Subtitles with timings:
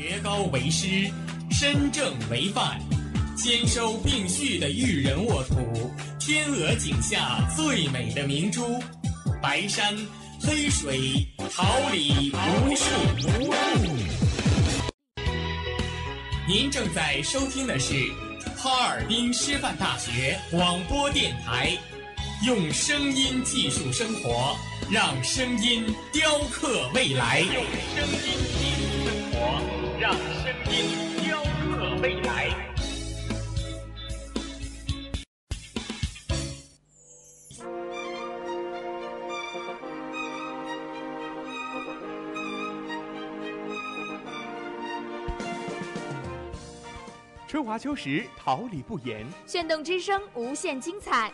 [0.00, 1.12] 学高为师，
[1.50, 2.80] 身正为范，
[3.36, 8.82] 兼收并蓄的育人沃土，天鹅颈下最美的明珠，
[9.42, 9.94] 白山
[10.40, 12.84] 黑水，桃李无数。
[16.48, 17.92] 您正在收听的是
[18.56, 21.76] 哈尔滨师范大学广播电台，
[22.46, 24.56] 用声音技术生活，
[24.90, 27.40] 让声音雕刻未来。
[27.40, 28.69] 用声音，
[30.10, 32.50] 让声音雕刻未来。
[47.46, 49.24] 春华秋实，桃李不言。
[49.46, 51.30] 炫动之声，无限精彩。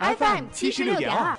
[0.00, 1.38] FM 七十六点二。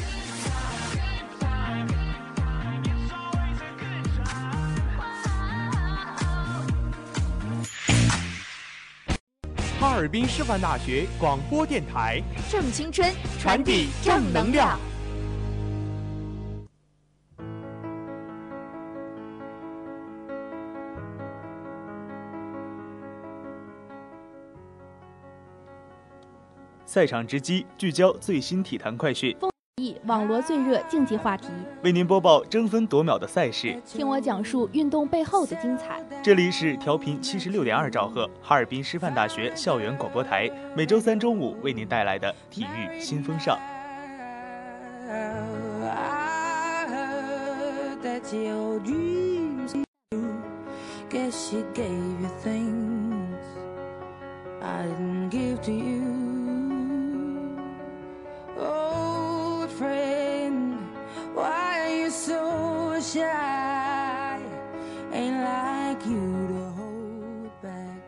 [10.01, 13.07] 尔滨师范大学广播电台，正青春，
[13.39, 14.79] 传递正能量。
[26.83, 29.37] 赛场直击，聚焦最新体坛快讯，
[30.05, 31.47] 网罗最热竞技话题，
[31.83, 33.79] 为您播报争分夺秒的赛事。
[33.85, 36.03] 听我讲述运动背后的精彩。
[36.23, 43.57] 这里是调频七十六点二兆赫，哈尔滨师范大学校园广播台，每周三中午为您带来的体育新风尚。
[63.01, 64.39] Shy?
[65.13, 67.99] Ain't like you to hold back.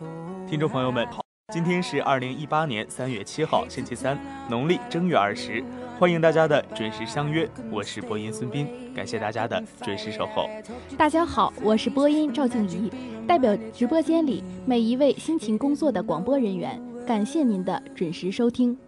[0.00, 1.06] Oh, 听众朋友们，
[1.52, 5.64] 今天是二零一八年三月七号，星期三，农历正月二十，
[5.98, 10.48] 欢迎大家的准时相约，我是播音孙斌，感谢大家的准时守候。
[10.96, 12.92] 大家好，我是播音赵静怡，
[13.26, 18.78] 代表直播间里每一位辛勤工作的广播人员，感谢您的准时收听。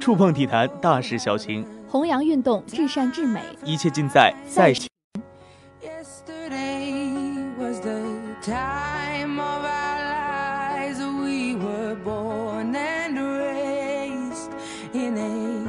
[0.00, 4.88] 触碰体坛大事小情，弘扬运动至善至美，一切尽在赛事。
[5.82, 8.00] Yesterday was the
[8.40, 10.98] time of our lives.
[10.98, 14.50] We were born and raised
[14.94, 15.66] in a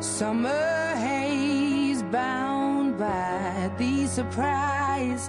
[0.00, 5.28] summer haze, bound by the surprise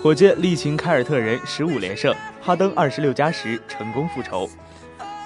[0.00, 4.48] 火箭力擒凯尔特人十五连胜，哈登二十六加十成功复仇。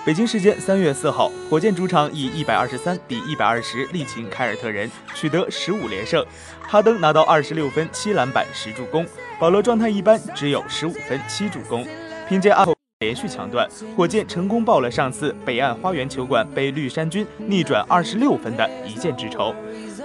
[0.02, 6.24] 北京时间三月四号，火箭主场以一百二十三比一百二十力擒凯尔特人，取得十五连胜。
[6.62, 9.06] 哈登拿到二十六分、七篮板、十助攻，
[9.38, 11.86] 保罗状态一般，只有十五分、七助攻。
[12.26, 19.54] 凭借阿后连续抢断，火箭成功报了上次北岸花园球馆被绿衫军逆转二十六分的一箭之仇。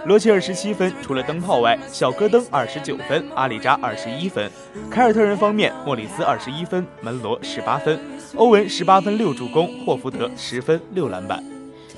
[0.07, 4.49] 罗齐尔十七分，除了灯泡外，小戈登二十九分，阿里扎二十一分。
[4.89, 7.99] 凯尔特人方面，莫里斯二十一分，门罗十八分，
[8.37, 11.43] 欧文十八分六助攻，霍福德十分六篮板。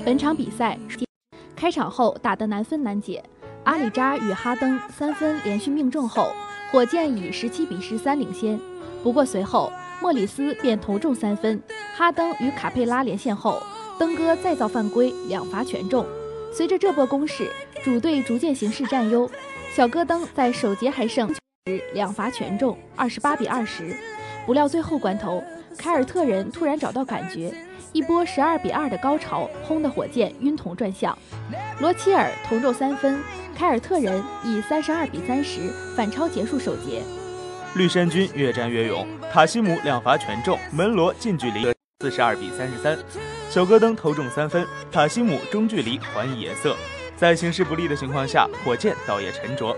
[0.04, 0.76] 本场比赛
[1.56, 3.24] 开场后打得难分难解，
[3.64, 6.32] 阿里扎与哈登三分连续命中后，
[6.72, 8.60] 火箭以十七比十三领先。
[9.04, 9.72] 不过随后
[10.02, 11.62] 莫里斯便投中三分，
[11.96, 13.62] 哈登与卡佩拉连线后，
[14.00, 16.04] 登哥再造犯规，两罚全中。
[16.52, 17.48] 随着这波攻势，
[17.90, 19.28] 主队逐渐形势占优。
[19.74, 21.40] 小戈登在首节还剩时
[21.92, 23.98] 两罚全中，二十八比二十。
[24.46, 25.44] 不料最后关头，
[25.76, 27.52] 凯尔特人突然找到感觉，
[27.92, 31.18] 一波十二比二的高潮轰得火箭晕头转向。
[31.80, 33.20] 罗齐尔投中三分，
[33.58, 35.62] 凯尔特人以三十二比三十
[35.98, 37.02] 反超结束首节。
[37.74, 41.66] 绿衫军越战越勇，塔西姆两罚全中，门罗近距离
[42.02, 42.96] 四十二比三十三。
[43.50, 46.76] 小戈登投中三分，塔西姆中距离还以颜色。
[47.20, 49.76] 在形势不利的情况下，火箭倒也沉着。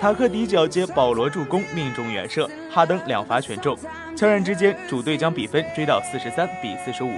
[0.00, 3.76] 塔克底角接保罗助攻，命中远射，哈登两罚全中。
[4.16, 7.10] 悄然之间，主队将比分追到四十三比四十五。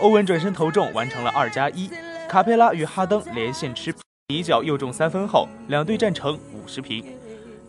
[0.00, 1.88] 欧文转身投中，完成了二加一。
[2.28, 3.94] 卡佩拉与哈登连线吃
[4.26, 7.04] 底角又中三分后，两队战成五十平。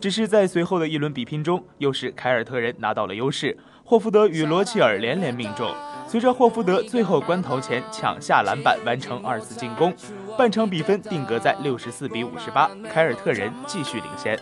[0.00, 5.72] 只是在随后的一轮比拼中，又是凯尔特人拿到了优势，霍福德与罗齐尔连连命中。
[6.08, 9.92] 随着霍福德最后关头前抢下篮板，完成二次进攻，
[10.36, 14.38] 半场比分定格在六十四比五十八，凯尔特人继续领先。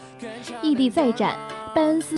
[0.61, 1.37] 异地再战，
[1.75, 2.17] 拜恩斯，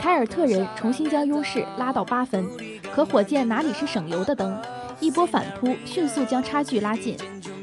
[0.00, 2.44] 凯尔特人重新将优势拉到八分。
[2.92, 4.60] 可火箭哪里是省油的灯，
[4.98, 7.16] 一波反扑迅速将差距拉近。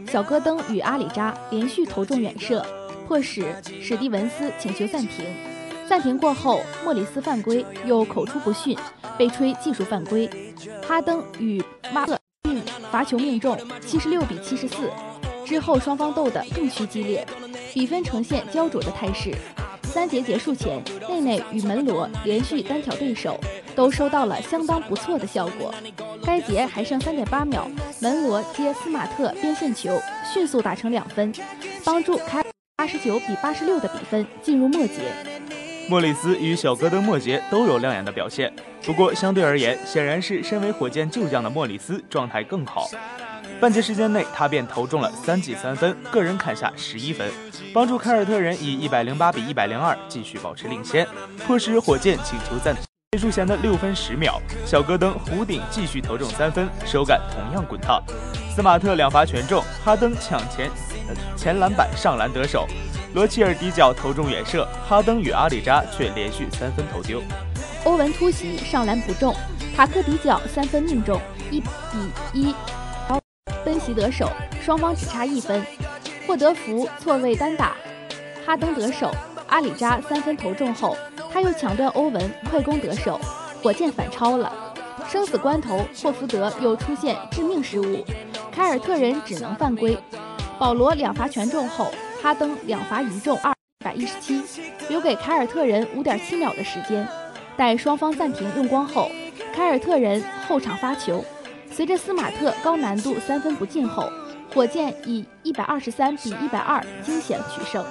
[0.07, 2.65] 小戈登与阿里扎连续投中远射，
[3.07, 5.25] 迫使史蒂文斯请求暂停。
[5.87, 8.77] 暂停过后，莫里斯犯规又口出不逊。
[9.17, 10.27] 被吹技术犯规，
[10.81, 11.61] 哈登与
[11.93, 12.17] 马特
[12.49, 12.59] 运
[12.89, 14.89] 罚球命中，七十六比七十四。
[15.51, 17.27] 之后双方斗得更趋激烈，
[17.73, 19.35] 比分呈现焦灼的态势。
[19.83, 23.37] 三节结束前，内内与门罗连续单挑对手，
[23.75, 25.73] 都收到了相当不错的效果。
[26.23, 27.69] 该节还剩三点八秒，
[27.99, 30.01] 门罗接斯马特边线球，
[30.33, 31.33] 迅速打成两分，
[31.83, 32.41] 帮助开
[32.77, 35.01] 八十九比八十六的比分进入末节。
[35.89, 38.49] 莫里斯与小戈登末节都有亮眼的表现，
[38.85, 42.87] 不过相对而言，显然是身为火箭旧将的莫里斯状态更好。
[43.59, 47.29] 半节时间内，他便投中了三记三分，个人砍下十一分，
[47.73, 51.07] 帮助凯尔特人以一百零八比一百零二继续保持领先，
[51.45, 52.83] 迫使火箭请求暂停。
[53.11, 58.01] 结束前的六分十秒，小戈登弧顶继续投中三分，手感同样滚烫。
[58.55, 60.71] 斯马特两罚全中，哈登抢前
[61.35, 62.67] 前篮板上篮得手。
[63.13, 67.21] 罗齐尔底角投中远射，哈登与阿里扎却连续三分投丢。
[67.83, 69.35] 欧文突袭上篮不中，
[69.75, 71.19] 塔克底角三分命中，
[71.51, 71.67] 一比
[72.33, 72.55] 一，
[73.81, 74.29] 奔袭得手，
[74.61, 75.65] 双方只差一分。
[76.27, 77.75] 霍德福错位单打，
[78.45, 79.11] 哈登得手，
[79.47, 80.95] 阿里扎三分投中后，
[81.33, 83.19] 他又抢断欧文快攻得手，
[83.63, 84.53] 火箭反超了。
[85.09, 88.05] 生死关头，霍福德又出现致命失误，
[88.51, 89.97] 凯尔特人只能犯规。
[90.59, 91.91] 保罗两罚全中后。
[92.21, 93.51] 哈登两罚一中，二
[93.83, 94.43] 百一十七，
[94.89, 97.07] 留给凯尔特人五点七秒的时间。
[97.57, 99.09] 待双方暂停用光后，
[99.55, 101.25] 凯尔特人后场发球，
[101.73, 104.11] 随着斯马特高难度三分不进后，
[104.53, 107.83] 火箭以一百二十三比一百二惊险取胜。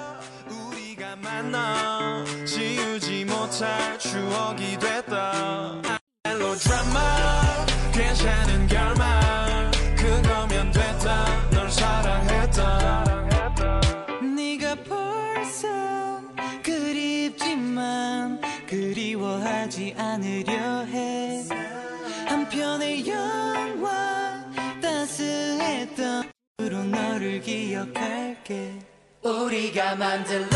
[27.41, 28.79] 널 기억할게
[29.23, 30.51] 우리가 만들어 oh,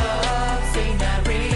[0.00, 1.49] oh, scenario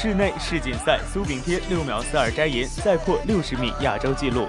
[0.00, 4.46] 室内世锦赛，苏炳添六秒四二摘银，再破六十米亚洲纪录。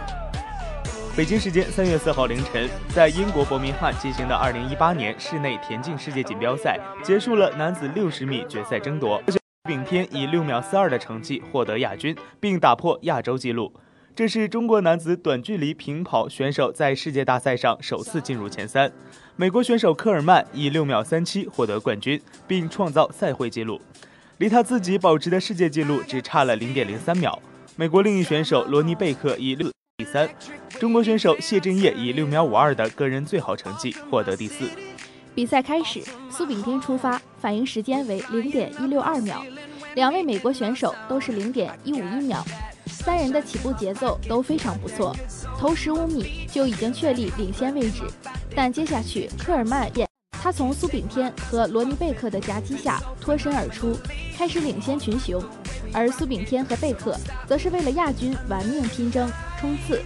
[1.17, 13.73] 北京时间三月四号凌晨，在英国伯明翰进行的二零一八年室内田径世界锦标赛结束了男子六十米决赛争夺，苏炳添以六秒四二的成绩获得亚军，并打破亚洲纪录。
[14.15, 18.91] 这是中国男子短距离平跑选手在世界大赛上首次进入前三。
[19.35, 23.81] 美国选手科尔曼以六秒三七获得冠军，并创造赛会纪录。
[24.39, 27.37] 离他自己保持的世界纪录只差了零点零三秒。
[27.75, 30.29] 美国另一选手罗尼贝克以六第三，
[30.79, 34.69] 中国选手谢震业以六秒五二的个人最好成绩获得第四。
[35.35, 39.43] 比赛开始，苏炳添出发，反应时间为零点一六二秒，
[39.95, 42.41] 两位美国选手都是零点一五一秒，
[42.85, 45.13] 三人的起步节奏都非常不错。
[45.57, 48.03] 头十五米就已经确立领先位置，
[48.55, 50.07] 但接下去科尔曼也
[50.49, 53.95] 他从苏炳添和罗尼贝克的夹击下脱身而出，
[54.35, 55.39] 开始领先群雄，
[55.93, 57.15] 而苏炳添和贝克
[57.45, 60.01] 则是为了亚军玩命拼争冲刺，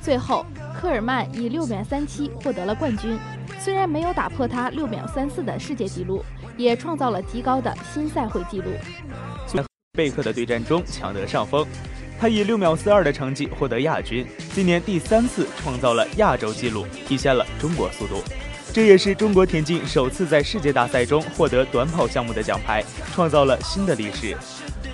[0.00, 3.18] 最后科尔曼以六秒三七获得了冠军，
[3.60, 6.24] 虽然没有打破他六秒三四的世界纪录，
[6.56, 8.70] 也创造了极高的新赛会纪录。
[9.46, 11.66] 在和贝克的对战中抢得上风。
[12.18, 18.22] 他以六秒四二的成绩获得亚军，今年第三次创造了亚洲纪录，体现了中国速度。
[18.76, 24.36] 这也是中国田径首次在世界大赛中获得短跑项目的奖牌，创造了新的历史。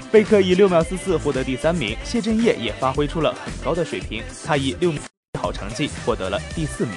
[0.08, 5.02] 贝克以六秒四四获得第三名，谢震业也发挥出了很高的水平，他以六秒
[5.40, 6.94] 好成绩获得了第四名。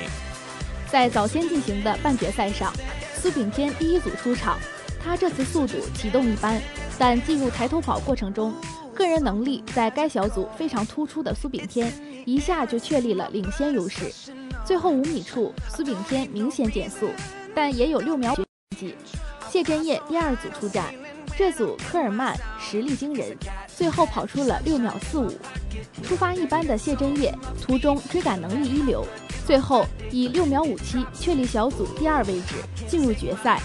[0.87, 2.71] 在早先进行的半决赛上，
[3.15, 4.59] 苏炳添第一组出场，
[5.03, 6.61] 他这次速度启动一般，
[6.99, 8.53] 但进入抬头跑过程中。
[8.93, 11.91] 个人能力在该小组非常突出的苏炳添，
[12.27, 14.13] 一下就确立了领先优势。
[14.65, 17.11] 最后五米处，苏炳添明显减速，
[17.53, 18.43] 但也有六秒成
[18.77, 18.95] 绩。
[19.49, 20.93] 谢震业第二组出战，
[21.37, 25.31] 这组科尔曼实力惊人，最后跑出了六秒四五。
[26.01, 29.05] 出发一般的谢震业，途中追赶能力一流，
[29.45, 32.55] 最后以六秒五七确立小组第二位置，
[32.87, 33.61] 进入决赛。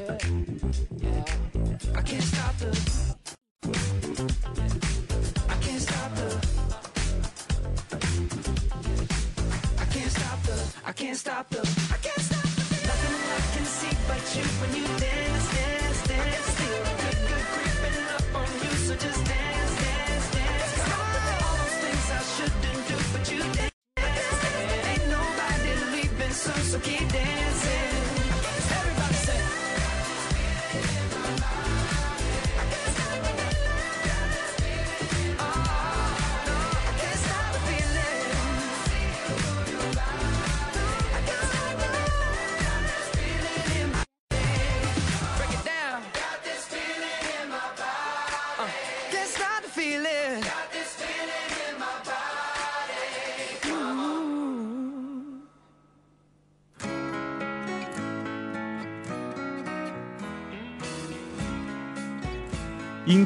[0.00, 0.18] yeah,
[0.98, 1.78] yeah.
[1.96, 3.19] I can't stop the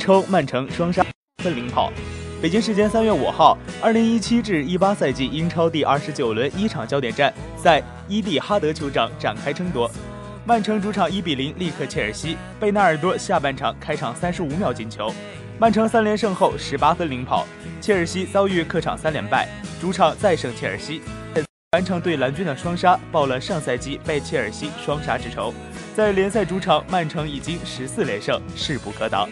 [0.04, 1.02] 超曼城双杀
[1.42, 1.90] 分领跑。
[2.42, 9.90] 北京时间三月五号，二零一七至一八赛季英超第二十九轮一场焦点战在伊蒂哈德球场展开争夺。
[10.44, 15.10] 曼城主场一比零力克切尔西，贝纳尔多下半场开场三十五秒进球，
[15.58, 17.46] 曼城三连胜后十八分领跑。
[17.80, 19.48] 切尔西遭遇客场三连败，
[19.80, 21.00] 主场再胜切尔西，
[21.72, 25.54] 完成对蓝军的双杀，报了上赛季被切尔西双杀之仇。
[25.96, 29.30] 在联赛主场，曼城已经十四连胜，势不可挡。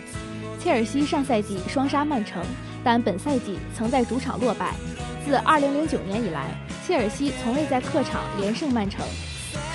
[0.63, 2.41] 切尔西上赛季双杀曼城，
[2.85, 4.73] 但本赛季曾在主场落败。
[5.27, 6.55] 自2009年以来，
[6.87, 9.05] 切尔西从未在客场连胜曼城。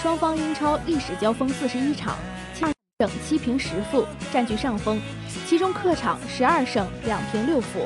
[0.02, 2.16] 双方英超历史交锋41场，
[2.54, 4.98] 切尔胜七平十负，占据上风。
[5.46, 7.86] 其中客场12胜两平六负。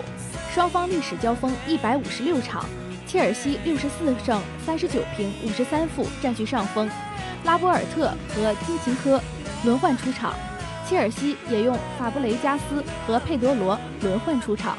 [0.53, 2.63] 双方历史交锋156场，
[3.07, 6.87] 切尔西64胜39平53负，占据上风。
[7.45, 9.19] 拉波尔特和金琴科
[9.63, 10.35] 轮换出场。
[10.91, 14.77] 切尔西也用法布雷加斯和佩德罗轮换出场，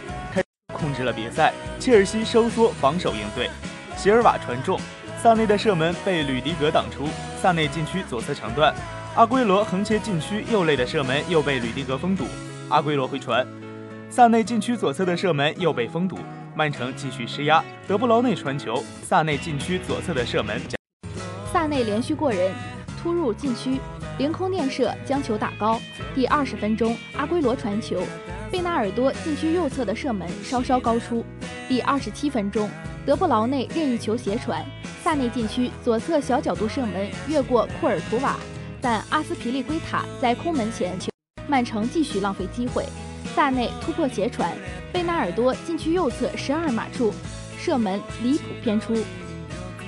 [0.66, 1.54] 控制了比赛。
[1.80, 3.48] 切尔西收缩防守应对，
[3.96, 4.78] 席尔瓦传中，
[5.22, 7.08] 萨内的射门被吕迪格挡出，
[7.40, 8.74] 萨内禁区左侧抢断，
[9.14, 12.26] 阿圭罗横切禁区右肋的射门又被吕迪格封堵，
[12.68, 13.46] 阿圭罗回传，
[14.10, 16.18] 萨内禁区左侧的射门又被封堵，
[16.54, 20.60] 曼城继续施压，德布劳内传球，萨内禁区左侧的射门，
[21.50, 22.52] 萨内连续过人，
[23.02, 23.80] 突入禁区。
[24.18, 25.80] 凌空垫射将球打高。
[26.14, 28.02] 第二十分钟，阿圭罗传球，
[28.50, 31.24] 贝纳尔多禁区右侧的射门稍稍高出。
[31.68, 32.68] 第二十七分钟，
[33.06, 34.64] 德布劳内任意球斜传，
[35.02, 38.36] 萨内禁区左侧小角度射门越过库尔图瓦，
[38.80, 41.10] 但阿斯皮利圭塔在空门前球，
[41.48, 42.84] 曼城继续浪费机会。
[43.34, 44.54] 萨内突破斜传，
[44.92, 47.14] 贝纳尔多禁区右侧十二码处
[47.58, 48.94] 射门离谱偏出。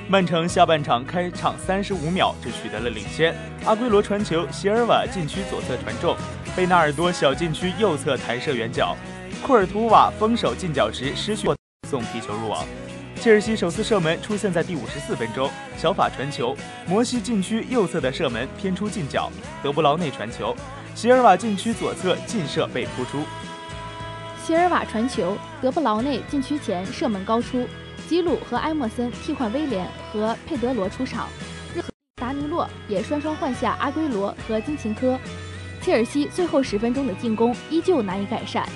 [0.07, 3.35] 曼城下半场开场三十五秒就取得了领先，
[3.65, 6.15] 阿圭罗传球，席尔瓦禁区左侧传中，
[6.55, 8.95] 贝纳尔多小禁区右侧弹射远角，
[9.43, 11.49] 库尔图瓦封守近角时失去
[11.89, 12.67] 送皮球入网。
[13.19, 16.55] 切尔西首次射门出现在第五十四分钟，小法传球，
[16.87, 19.33] 摩西禁区右侧的射门偏出近角，
[19.63, 20.55] 德布劳内传球。
[20.95, 23.25] 席尔瓦禁区左侧近射被扑出，
[24.45, 27.67] 席尔瓦传球，德布劳内禁区前射门高出，
[28.09, 31.29] 吉鲁和埃莫森替换威廉和佩德罗出场，
[32.17, 35.19] 达尼洛也双双换下阿圭罗和金琴科。
[35.81, 38.69] 切尔西最后十分钟的进攻依旧难以改善，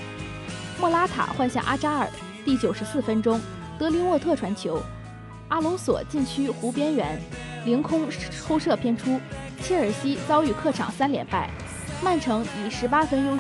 [0.79, 2.09] 莫拉塔换下阿扎尔，
[2.45, 3.41] 第九十四分钟，
[3.79, 4.83] 德林沃特传球，
[5.49, 7.21] 阿隆索禁区弧边缘
[7.65, 9.21] 凌空抽射偏出，
[9.63, 11.51] 切尔西遭遇客场三连败。
[12.03, 13.39] 曼城以十八分优。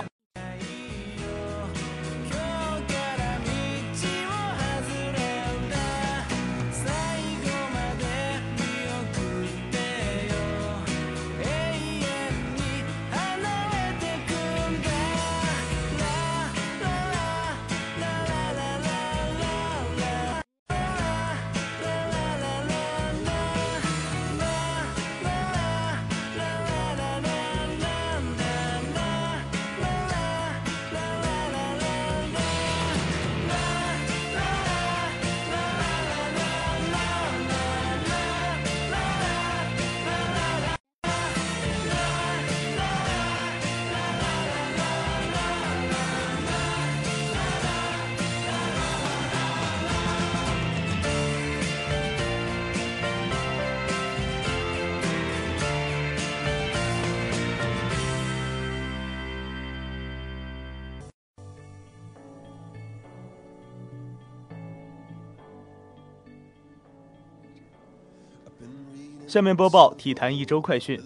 [69.28, 70.98] 下面播报体坛一周快讯。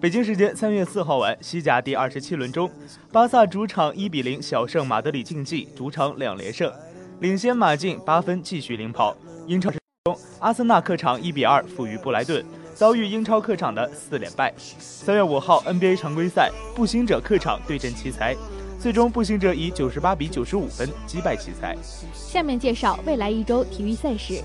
[0.00, 2.68] 北京时间三月四号晚，西甲第二十七轮中，
[3.12, 6.72] 巴萨主场一比零小胜马德里竞技，主场两连胜，
[7.20, 9.16] 领先马竞八分，继续领跑。
[9.46, 12.44] 英超中，阿森纳客场一比二负于布莱顿，
[12.74, 14.52] 遭遇英超客场的四连败。
[14.58, 18.36] 三月五号 NBA 常规赛，步行者客场对阵奇才。
[18.82, 21.76] 最终，步行者以九十八比九十五分击败奇才。
[22.12, 24.42] 下面介绍未来一周体育赛事：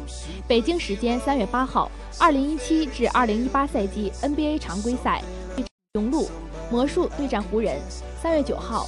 [0.48, 5.24] 北京时间三月八号，二零一七至二零一八赛季 NBA 常规赛，
[5.96, 6.30] 雄鹿
[6.70, 7.78] 魔术对战湖人；
[8.22, 8.88] 三月九号，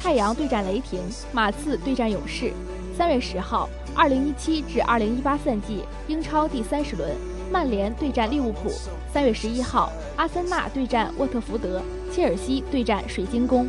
[0.00, 1.00] 太阳对战雷霆，
[1.32, 2.52] 马刺对战勇士；
[2.96, 7.10] 三月十号，二零一七至二零一八赛季英超第三十轮，
[7.50, 8.70] 曼联对战利物浦；
[9.12, 13.66] 三月十一号，阿森纳对战沃特福德，切尔西对战水晶宫。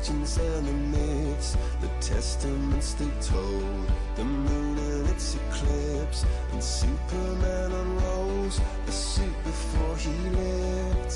[0.00, 3.86] legends and the myths, the testaments they told,
[4.16, 11.14] the moon and its eclipse, and Superman unrolls the suit before he lived.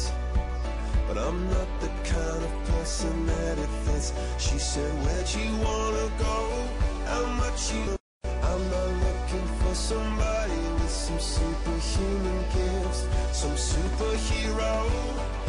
[1.08, 4.12] But I'm not the kind of person that it fits.
[4.38, 6.68] She said, Where'd you wanna go?
[7.06, 7.96] How much you?
[8.24, 15.43] I'm not looking for somebody with some superhuman gifts, some superhero.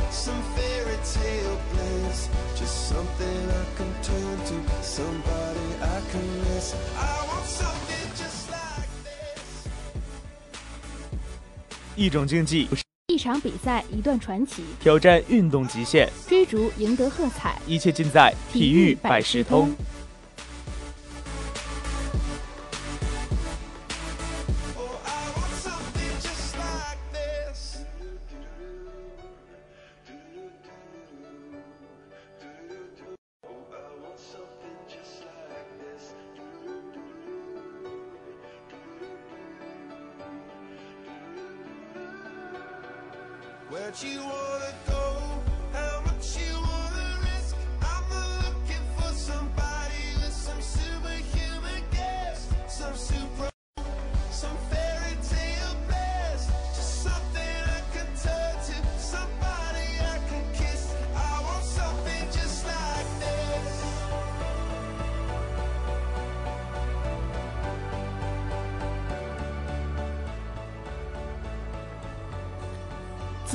[11.98, 12.68] 一种竞技，
[13.08, 19.74] 一场比赛，一段传奇，挑战运动极限，追逐赢得喝彩，一切尽在体育百事通。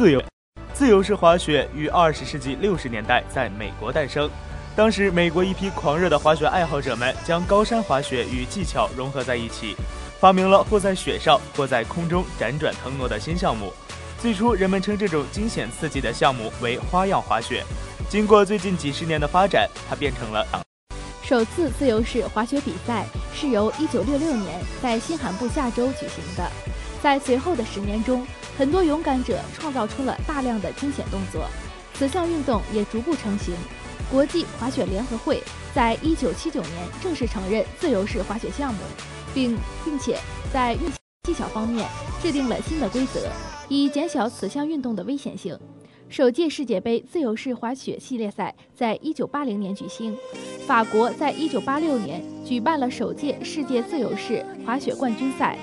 [0.01, 0.25] 自由
[0.73, 4.31] 自由式滑雪于二十世纪六十年代在美国诞生。
[4.75, 9.77] 当时，美国一批狂热的滑雪爱好者们将高山滑雪与技巧融合在一起，
[10.19, 13.71] 发明了或在雪上或在空中辗转腾挪的新项目。
[14.19, 17.63] 最初，人们称这种惊险刺激的项目为花样滑雪。
[18.09, 20.47] 经过最近几十年的发展，它变成了
[21.23, 26.51] 首次自由式滑雪比赛是由1966年在新罕布夏州举行的。
[27.03, 28.27] 在随后的十年中，
[28.59, 31.47] 很多勇敢者创造出了大量的惊险动作，
[31.95, 33.55] 此项运动也逐步成型。
[34.11, 35.41] 国际滑雪联合会
[35.73, 38.81] 在一九七九年正式承认自由式滑雪项目，
[39.33, 40.19] 并并且
[40.53, 40.91] 在运
[41.23, 41.89] 技巧方面
[42.21, 43.29] 制定了新的规则，
[43.69, 45.59] 以减小此项运动的危险性。
[46.09, 50.19] 首届世界杯自由式滑雪系列赛在一九八零年举行，
[50.67, 55.57] 法国在一九八六年举办了首届世界自由式滑雪冠军赛。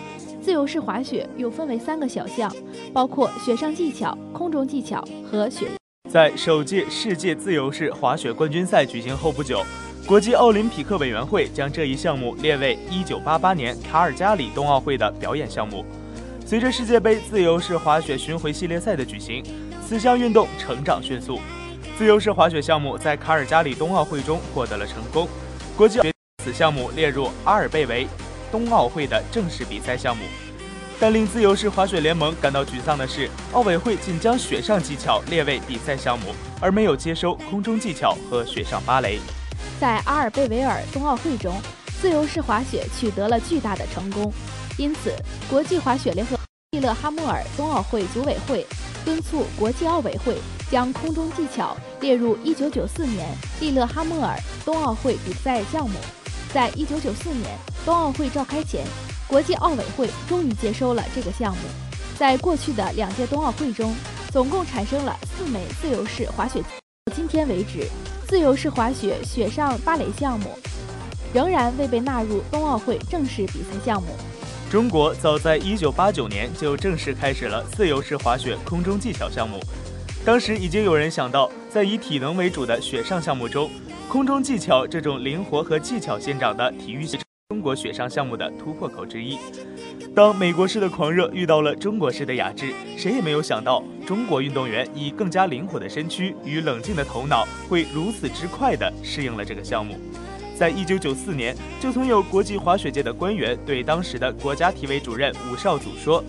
[0.47, 2.49] 自由式滑雪又分为三个小项，
[2.93, 5.67] 包括雪上技巧、空中技巧和雪。
[6.09, 9.61] 在首届世界自由式滑雪冠军赛举行后不久，
[10.05, 15.83] 国际奥林匹克委员会将这一项目列为1988年卡尔加里冬奥会的表演项目。
[16.45, 19.43] 随着世界杯自由式滑雪巡回系列赛的举行，
[19.85, 21.41] 此项运动成长迅速。
[21.97, 25.27] 自由式滑雪项目在卡尔加里冬奥会中获得了成功，
[25.75, 25.99] 国际
[26.41, 28.07] 此项目列入阿尔贝维
[28.51, 30.23] 冬奥会的正式比赛项目。
[30.99, 39.19] 但令自由式滑雪联盟感到沮丧的是，奥委会仅将雪上技巧列为比赛项目，而没有接收空中技巧和雪上芭蕾。
[39.79, 41.55] 在阿尔贝维尔冬奥会中，
[42.01, 44.33] 自由式滑雪取得了巨大的成功，
[44.75, 45.13] 因此
[45.47, 46.35] 国际滑雪联合
[46.71, 48.65] 利勒哈默尔冬奥会组委会
[49.05, 50.35] 敦促国际奥委会
[50.71, 53.29] 将空中技巧列入1994年
[53.59, 55.99] 利勒哈默尔冬奥会比赛项目。
[56.57, 58.83] 在一九九四年冬奥会召开前。
[59.27, 61.61] 国际奥委会终于接收了这个项目。
[62.17, 63.93] 在过去的两届冬奥会中，
[64.31, 66.63] 总共产生了四枚自由式滑雪。
[67.15, 67.87] 今天为止，
[68.27, 70.57] 自由式滑雪雪上芭蕾项目
[71.31, 74.07] 仍然未被纳入冬奥会正式比赛项目。
[74.67, 79.59] 中国早在一九八九年就正式开始了自由式滑雪空中技巧项目。
[80.25, 83.69] 当时已经有人想到，在以体能为主的雪上项目中，
[84.09, 87.19] 空中技巧这种灵活和技巧先长的体育项。
[87.49, 89.37] 中国雪上项目的突破口之一。
[90.15, 99.97] 当美国式的狂热遇到了中国式的雅致，谁也没有想到中国运动员以更加灵活的身躯与冷静的头脑，会如此之快地适应了这个项目。
[100.55, 106.23] 在一九九四年，就曾有国际滑雪界的官员对当时的国家体委主任武少祖说：“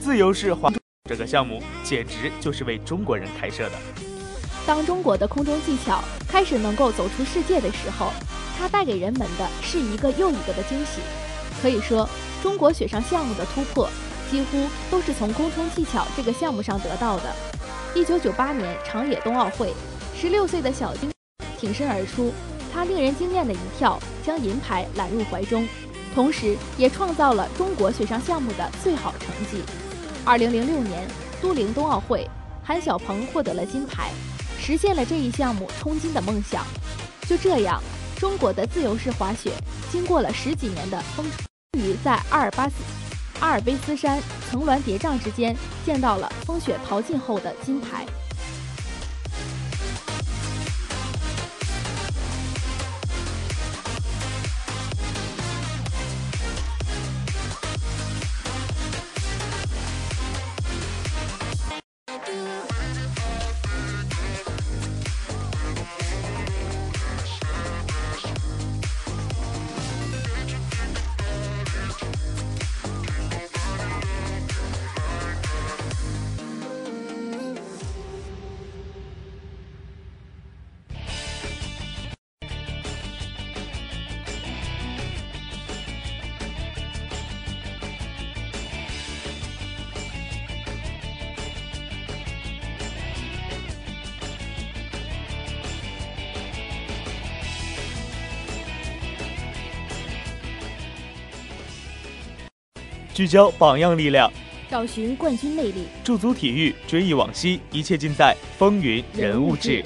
[0.00, 0.72] 自由式滑
[1.04, 3.72] 这个项目简直就是为中国人开设的。”
[4.68, 8.12] 当中国的空中技巧开始能够走出世界的时候。
[8.58, 11.00] 它带给人们的是一个又一个的惊喜。
[11.62, 12.06] 可以说，
[12.42, 13.88] 中国雪上项目的突破
[14.30, 17.34] 几乎都是从空中技巧这个项目上得到的。
[17.94, 19.72] 一九九八年长野冬奥会，
[20.20, 21.10] 十六岁的小丁
[21.56, 22.30] 挺身而出，
[22.74, 25.66] 他令人惊艳的一跳将银牌揽入怀中，
[26.14, 29.62] 同时也创造了中国雪上项目的最好成绩。
[30.24, 31.08] 二零零六年
[31.40, 32.28] 都灵冬奥会，
[32.62, 34.10] 韩晓鹏获得了金牌，
[34.68, 36.62] 实现了这一项目冲金的梦想。
[37.26, 37.82] 就这样。
[38.18, 39.50] 中国的自由式滑雪
[39.90, 41.24] 经过了十几年的风，
[41.72, 42.74] 终于在阿尔巴斯、
[43.40, 48.04] 阿尔卑斯山层峦叠嶂之间见到了风雪淘尽后的金牌。
[103.18, 104.32] 聚焦榜样力量，
[104.70, 109.84] 找寻冠军魅力，驻足体育，追忆往昔，一切尽在风云人物志。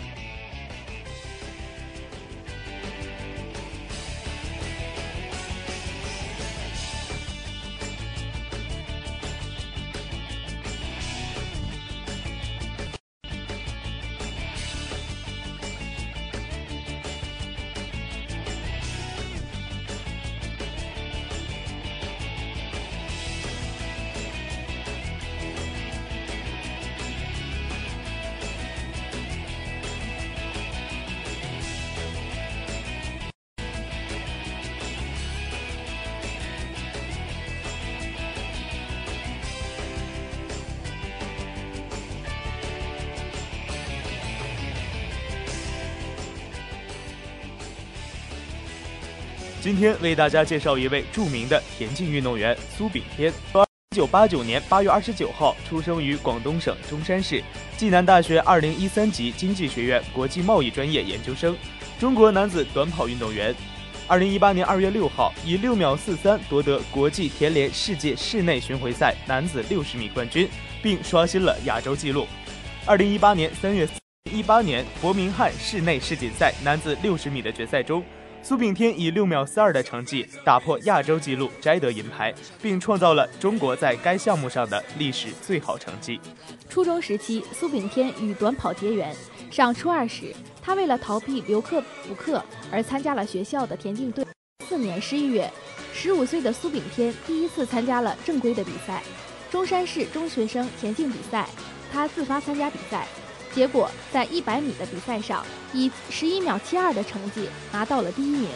[50.00, 53.32] 为大家介绍一位著名的田径运动员苏炳添。
[53.90, 57.42] 一九八九年八月二十九号出生于广东省中山市，
[57.76, 61.54] 暨南大学二零一三级经济学院国际贸易专业研究生，
[62.00, 63.54] 中国男子短跑运动员。
[64.08, 70.48] 二零一八年二月六号以六秒四三夺得国际田联世界室内巡回赛男子六十米冠军，
[70.82, 72.26] 并刷新了亚洲纪录。
[72.86, 73.86] 二零一八年三月
[74.30, 78.02] 一八年伯明翰室内世锦赛男子六十米的决赛中。
[78.44, 86.20] 苏炳添以六秒四二的成绩打破亚洲纪录，摘得银牌，并创造了中国在该项目上的历史最好成绩。
[86.68, 89.14] 初中时期，苏炳添与短跑结缘。
[89.48, 94.26] 上初二时，他为了逃避留课补课而参加了学校的田径队。
[94.66, 95.48] 四年十一月，
[95.94, 99.02] 十五岁的苏炳添第一次参加了正规的比赛——
[99.52, 101.48] 中山市中学生田径比赛。
[101.92, 103.06] 他自发参加比赛。
[103.54, 108.48] 结果在一百米的比赛上，以十一秒七二的成绩拿到了第一名。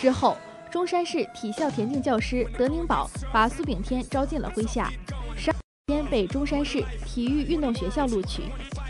[0.00, 0.36] 之后，
[0.70, 4.90] 中山市体校田径教师德宁宝把苏炳添招进了麾下。
[5.36, 5.56] 十二
[5.86, 8.42] 天被中山市体育运动学校录取，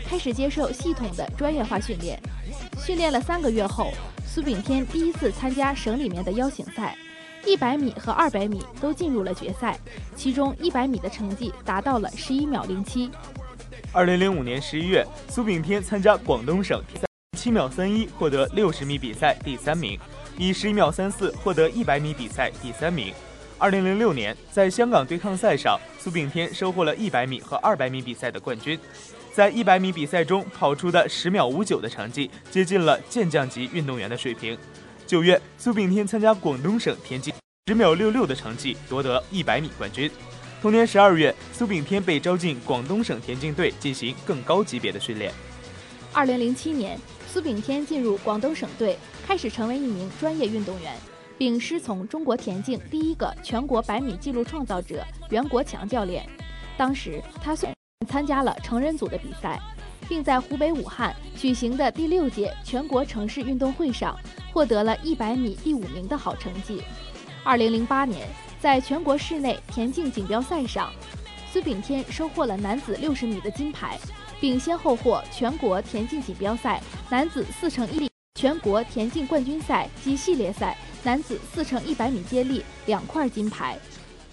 [0.05, 2.19] 开始接受系统的专业化训练。
[2.77, 3.91] 训练了三个月后，
[4.25, 6.95] 苏炳添第一次参加省里面的邀请赛，
[7.45, 9.79] 一百米和二百米都进入了决赛，
[10.15, 13.09] 其中一百米的成绩达到了十一秒零七。
[13.97, 19.99] 二零零五年十一月，苏炳添参加广东省赛，七秒三一获得六十米比赛第三名，
[20.37, 23.11] 以十一秒三四获得一百米比赛第三名。
[23.57, 28.79] 二零零六年，在香港对抗赛上，苏炳添收获了一百米和二百米比赛的冠军。
[29.33, 34.55] 在一百米比赛中跑出的十秒五九的成绩，接近了健将级运动员的水平。
[35.07, 37.33] 九月，苏炳添参加广东省田径，
[37.65, 40.07] 十秒六六的成绩夺得一百米冠军。
[40.59, 45.31] 同年十二月，苏炳添被招进广东省田径队进行更高级别的训练。
[46.11, 50.95] 二零零七年，苏炳添进入广东省队，开始成为一名专业运动员，
[51.37, 56.27] 并师从中国田径第一个全国百米纪录创造者袁国强教练。
[56.75, 57.69] 当时他虽
[58.09, 59.61] 参加了成人组的比赛，
[60.09, 64.17] 并在湖北武汉举行的第六届全国城市运动会上
[64.51, 66.81] 获得了一百米第五名的好成绩。
[67.43, 68.27] 二零零八年。
[68.59, 70.91] 在全国室内田径锦标赛上，
[71.51, 73.97] 苏炳添收获了男子六十米的金牌，
[74.41, 83.77] 并先后获全国田径锦标赛男子四乘一、全国田径冠军赛及系列赛男子四乘一百米接力两块金牌。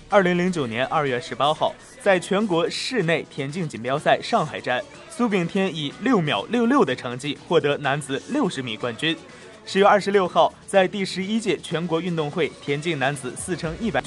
[0.08, 9.16] 二零零九年二月十八号，在全国室内田径锦标赛上海站，苏炳添以六秒六六的成绩获得男子六十米冠军。
[9.66, 14.02] 十月二十六号，在第十一届全国运动会田径男子四乘一百。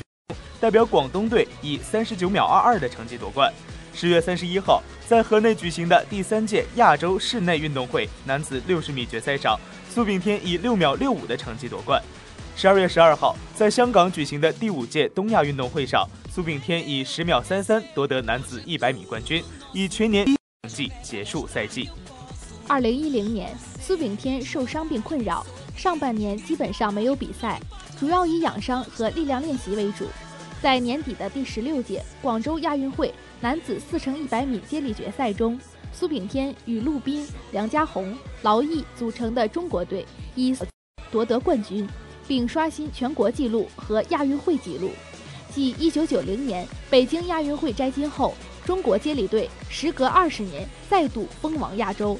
[0.60, 3.52] 代表广东队以三十九秒二二的成绩夺冠。
[3.94, 9.60] 十月三十一号，在河内举行的第三届亚洲室内运动会男子六十米决赛上，
[9.90, 12.02] 苏炳添以六秒六五的成绩夺冠。
[12.56, 21.90] 十二月十二号，在香港举行的第五届东亚运动会上，苏炳添以十秒三三夺得男子一百米冠军，以全年成绩结束赛季。
[22.68, 27.60] 二零一零年，苏炳添受伤病困扰，上半年基本上没有比赛，
[28.00, 30.08] 主要以养伤和力量练习为主。
[30.62, 35.60] 在年底的第十六届广州亚运会男子四乘一百米接力决赛中，
[35.94, 40.56] 苏炳添与陆斌、梁家宏、劳毅组成的中国队以
[41.12, 41.88] 夺得冠军，
[42.28, 44.90] 并刷新全国纪录和亚运会纪录。
[45.54, 48.34] 继一九九零年北京亚运会摘金后，
[48.66, 52.20] 中国接力队时隔二十年再度封王亚洲。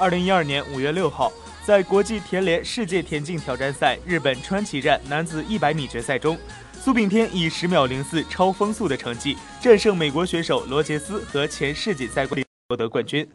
[0.00, 1.30] 二零一二年五月六号，
[1.62, 6.38] 在国际田联世界田径挑战赛日本川崎站男子100米决赛中，
[6.82, 13.28] 苏炳添以十秒零四超风速的成绩战胜美国选手罗杰斯和前世锦赛冠军夺得冠军。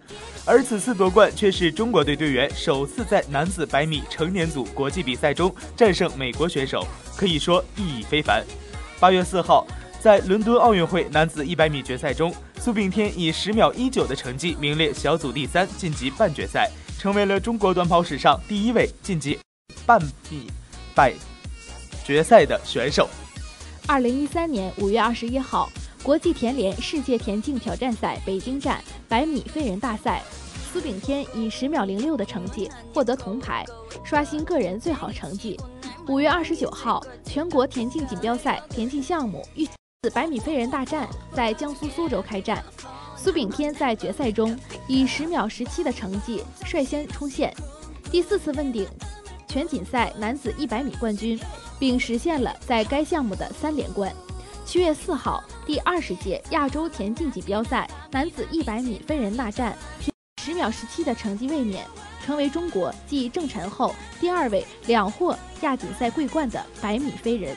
[0.43, 6.84] 而此次夺冠却是中国队队员首次在男子百米成年组国际比赛中战胜美国选手，
[7.15, 8.43] 可以说意义非凡。
[8.99, 9.67] 八月四号，
[10.01, 12.34] 在伦敦奥运会男子100米决赛中，
[12.65, 19.38] 苏炳添以十秒一九的成绩名列小组第三，晋级半决赛，成为了中国短跑史上第一位晋级
[19.86, 20.01] 半
[20.32, 20.47] 米
[20.95, 21.13] 百
[22.04, 23.08] 决赛的选手。
[23.86, 25.69] 二零一三年五月二十一号，
[26.01, 30.23] 国际田联世界田径挑战赛北京站百米飞人大赛，
[30.73, 33.63] 苏炳添以十秒零六的成绩获得铜牌，
[34.04, 35.56] 刷新个人最好成绩。
[36.08, 39.67] 五月二十九号，全国田径锦标赛田径项目预
[40.09, 42.63] 百米飞人大战在江苏苏州开战，
[43.15, 47.53] 苏炳添在决赛中以十秒十七的成绩率先冲线，
[48.11, 48.87] 第四次问鼎
[49.47, 51.39] 全锦赛男子一百米冠军，
[51.79, 54.13] 并实现了在该项目的三连冠。
[54.65, 61.85] 七月四号，第二十届亚洲田径锦标赛男子一百米飞人大战，凭十秒十七的成绩卫冕，
[62.25, 67.55] 成为中国继郑晨后第二位两获亚锦赛桂冠的百米飞人。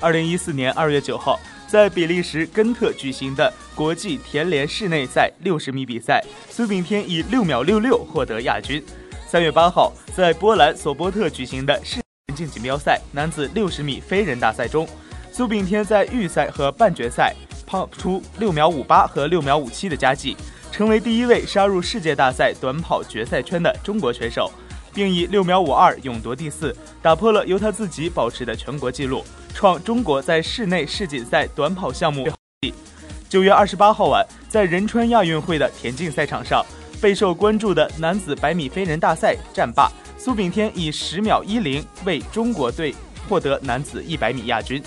[0.00, 1.38] 二零一四年二月九号。
[1.72, 8.84] 在比利时根特举行的国际田联室内赛六十米比赛，苏炳添以六秒六六获得亚军。
[9.26, 14.86] 三月八号，在波兰索波特举行的世田径锦标赛男子六十米飞人大赛中，
[15.32, 17.34] 苏炳添在预赛和半决赛
[17.66, 20.36] 跑出六秒五八和六秒五七的佳绩，
[20.70, 24.52] 成为第一位杀入世界大赛短跑决赛圈的中国选手，
[24.92, 29.24] 并以六秒五二勇夺第四，打破了由他自己保持的全国纪录。
[29.54, 32.28] 创中国在室内世锦赛短跑项目
[33.28, 36.64] 九月二十八号晚，在仁川亚运会的田径赛场上，
[37.00, 42.94] 备受关注的男子百米飞人大赛战罢，苏炳添以十秒一零为中国队
[43.28, 44.82] 获得男子一百米亚军。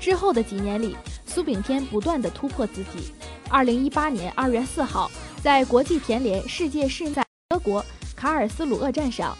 [0.00, 3.12] 之后的几年里，苏炳添不断的突破自己。
[3.48, 5.08] 二零一八年二月四号，
[5.40, 7.84] 在国际田联世界室内德国
[8.16, 9.36] 卡尔斯鲁厄站上。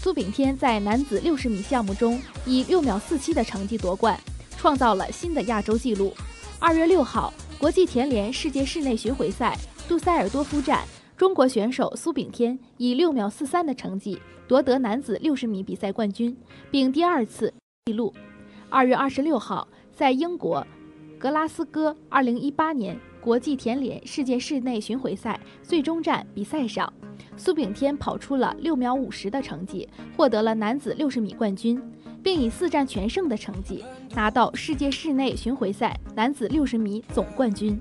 [0.00, 4.18] 苏炳添在男子六十米项目中以六秒四七的成绩夺冠，
[4.56, 6.14] 创造了新的亚洲纪录。
[6.60, 9.58] 二月六号，国际田联世界室内巡回赛
[9.88, 10.84] 杜塞尔多夫站，
[11.16, 16.36] 中国选手苏炳添以六秒四三的成绩夺得男子六十米比赛冠军，
[16.70, 17.52] 并第二次
[17.86, 18.14] 纪录。
[18.70, 20.64] 二月二十六号，在英国
[21.18, 22.96] 格拉斯哥二零一八年
[23.28, 26.90] 国际田联世界室内巡回赛最终站比赛上。
[27.36, 29.86] 苏炳添跑出了六秒五十的成绩，
[30.16, 31.78] 获得了男子六十米冠军，
[32.22, 37.78] 并以四战全胜的成绩拿到世界室内巡回赛男子六十米总冠军。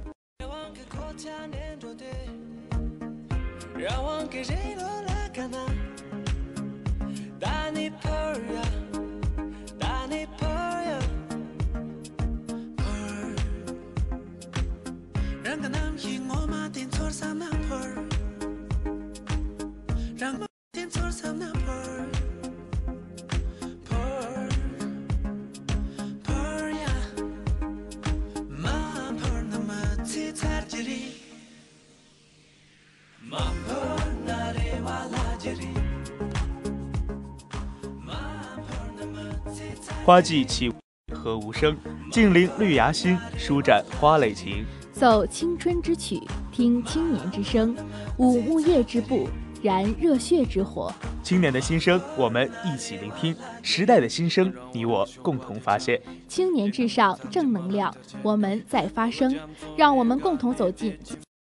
[40.08, 40.72] 花季起，
[41.14, 41.76] 和无声？
[42.10, 44.66] 静聆绿芽心，舒展花蕾情。
[44.94, 46.18] 奏青春之曲，
[46.50, 47.76] 听青年之声，
[48.16, 49.28] 舞木叶之步，
[49.62, 50.90] 燃热血之火。
[51.22, 56.02] 青年的心声，我们一起聆听；时代的心声，你我共同发现。
[56.26, 59.38] 青年至上，正能量，我们在发声，
[59.76, 60.98] 让我们共同走进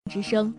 [0.08, 0.54] 之声。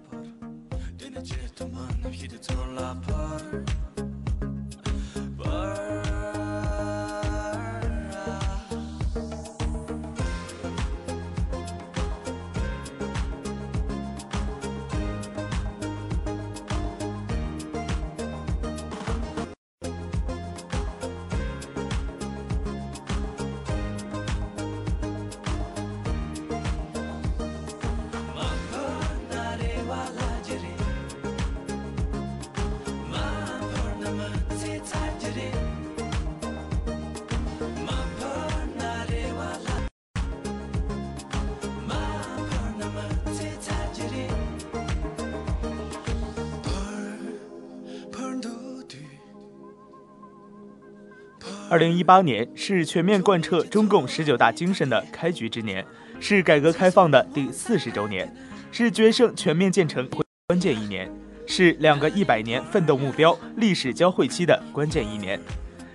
[51.74, 55.84] 二零一八年是全面贯彻中共十九大精神的开局之年，
[56.20, 58.32] 是改革开放的第四十周年，
[58.72, 60.08] 是决胜全面建成
[60.46, 61.12] 关键一年。
[61.48, 65.40] 是两个一百年奋斗目标、历史交汇期的关键一年。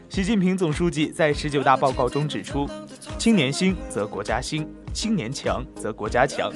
[0.09, 2.69] 习近平总书记在十九大报告中指出
[3.17, 6.53] ：“青年兴则国家兴，青年强则国家强。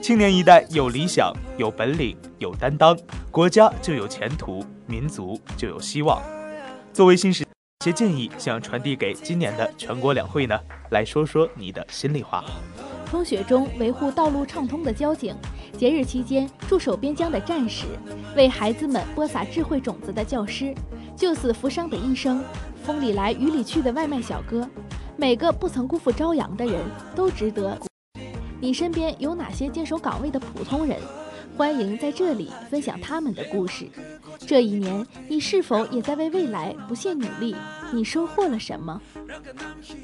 [0.00, 2.96] 青年一代有理想、有本领、有担当，
[3.32, 6.22] 国家就有前途，民族就有希望。”
[6.94, 7.44] 作为新时，
[7.82, 10.54] 些建议想传递给今年的全国两会呢？
[10.90, 12.44] 来说说你的心里话。
[13.06, 15.34] 风雪中维护道路畅通的交警，
[15.78, 17.86] 节日期间驻守边疆的战士，
[18.36, 20.74] 为孩子们播撒智慧种子的教师，
[21.16, 22.44] 救死扶伤的医生。
[22.84, 24.68] 风里来雨里去的外卖小哥，
[25.16, 26.82] 每个不曾辜负朝阳的人
[27.16, 27.78] 都值得。
[28.60, 30.98] 你身边有哪些坚守岗位的普通人？
[31.56, 33.86] 欢迎在这里分享他们的故事。
[34.46, 37.54] 这一年，你是否也在为未来不懈努力？
[37.92, 39.00] 你收获了什么？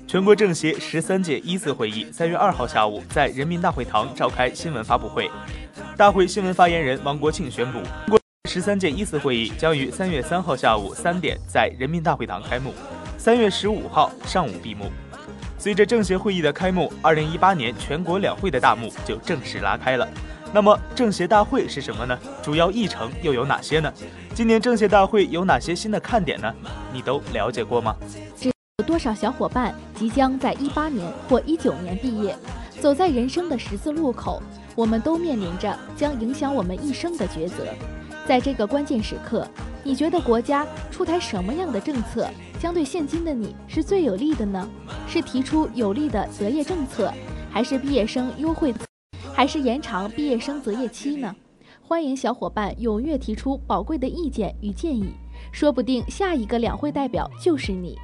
[0.06, 5.30] 全国政协十三届一次会议三月二号下午在人民大会堂召开新闻发布会，
[5.96, 7.80] 大会新闻发言人王国庆宣布。
[8.48, 12.72] 十三届一次会议将于三月三号下午三点在人民大会堂开幕，
[13.18, 14.86] 三月十五号上午闭幕。
[15.58, 20.06] 随着政协会议的开幕，二零一八年全国两会的大幕就正式拉开了。
[20.52, 22.18] 那么，政协大会是什么呢？
[22.42, 23.92] 主要议程又有哪些呢？
[24.34, 26.52] 今年政协大会有哪些新的看点呢？
[26.92, 27.94] 你都了解过吗？
[28.42, 32.36] 有多少小伙伴即将在一八年或一九年毕业？
[32.80, 34.42] 走在人生的十字路口，
[34.74, 37.64] 我们都面临着将影响我们一生的抉择。
[38.26, 39.46] 在这个关键时刻，
[39.82, 42.28] 你觉得国家出台什么样的政策
[42.58, 44.68] 将对现今的你是最有利的呢？
[45.08, 47.12] 是提出有利的择业政策，
[47.50, 48.74] 还是毕业生优惠，
[49.36, 51.36] 还是延长毕业生择业期呢？
[51.82, 55.10] 欢迎小伙伴踊跃提出宝贵的意见与建议，
[55.52, 57.98] 说不定下一个两会代表就是你。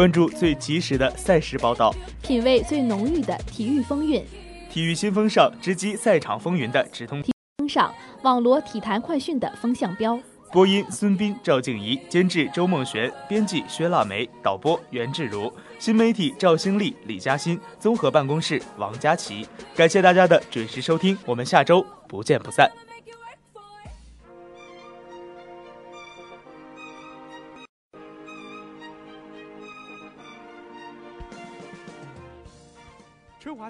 [0.00, 4.24] 关注最及时的赛事报道，品味最浓郁的体育风韵。
[4.70, 7.22] 体育新风尚，直击赛场风云的直通。
[7.58, 7.92] 风尚，
[8.22, 10.18] 网罗体坛快讯的风向标。
[10.52, 19.46] 播音：孙斌、赵静怡，监制：周梦璇，编辑：薛腊梅，导播：袁志如，新媒体：赵兴丽、李嘉欣，综合办公室：王佳琪。
[19.76, 22.72] 感谢大家的准时收听，我们下周不见不散。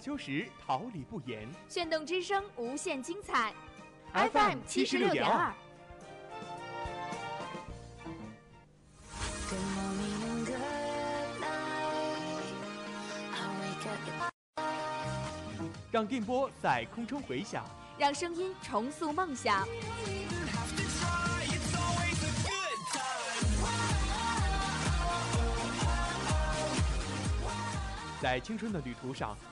[0.00, 1.46] 秋实，桃李不言。
[1.68, 3.52] 炫动之声，无限精彩。
[4.12, 5.52] FM 七十六点二。
[15.92, 17.64] 让电波在空中回响，
[17.98, 19.66] 让声音重塑梦想。
[28.22, 29.36] 在青春的旅途上，